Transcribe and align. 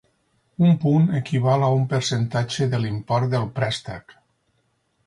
Un 0.69 0.79
punt 0.85 1.05
equival 1.19 1.65
a 1.67 1.71
un 1.81 1.85
percentatge 1.93 2.69
de 2.73 2.81
l'import 2.83 3.33
del 3.37 3.47
préstec. 3.61 4.19